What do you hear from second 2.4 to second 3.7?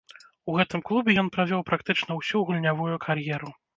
гульнявую кар'еру.